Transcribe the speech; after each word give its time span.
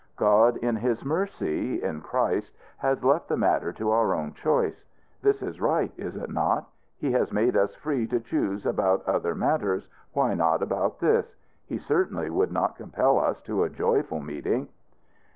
God, 0.15 0.57
in 0.57 0.77
his 0.77 1.05
mercy 1.05 1.83
in 1.83 2.01
Christ, 2.01 2.49
has 2.77 3.03
left 3.03 3.27
the 3.27 3.37
matter 3.37 3.71
to 3.73 3.91
our 3.91 4.15
own 4.15 4.33
choice. 4.33 4.83
This 5.21 5.43
is 5.43 5.61
right, 5.61 5.91
is 5.95 6.15
it 6.15 6.31
not? 6.31 6.67
He 6.97 7.11
has 7.11 7.31
made 7.31 7.55
us 7.55 7.75
free 7.75 8.07
to 8.07 8.19
choose 8.19 8.65
about 8.65 9.05
other 9.07 9.35
matters 9.35 9.87
why 10.13 10.33
not 10.33 10.63
about 10.63 11.01
this? 11.01 11.35
He 11.67 11.77
certainly 11.77 12.31
would 12.31 12.51
not 12.51 12.77
compel 12.77 13.19
us 13.19 13.39
to 13.43 13.63
a 13.63 13.69
joyful 13.69 14.19
meeting. 14.21 14.69